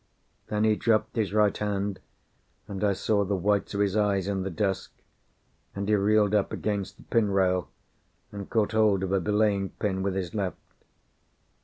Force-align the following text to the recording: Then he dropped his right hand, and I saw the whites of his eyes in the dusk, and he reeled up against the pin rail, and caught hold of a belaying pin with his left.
Then 0.47 0.63
he 0.63 0.75
dropped 0.75 1.15
his 1.15 1.31
right 1.31 1.55
hand, 1.55 1.99
and 2.67 2.83
I 2.83 2.93
saw 2.93 3.23
the 3.23 3.35
whites 3.35 3.75
of 3.75 3.81
his 3.81 3.95
eyes 3.95 4.27
in 4.27 4.41
the 4.41 4.49
dusk, 4.49 4.91
and 5.75 5.87
he 5.87 5.93
reeled 5.93 6.33
up 6.33 6.51
against 6.51 6.97
the 6.97 7.03
pin 7.03 7.29
rail, 7.29 7.69
and 8.31 8.49
caught 8.49 8.71
hold 8.71 9.03
of 9.03 9.11
a 9.11 9.19
belaying 9.19 9.69
pin 9.77 10.01
with 10.01 10.15
his 10.15 10.33
left. 10.33 10.57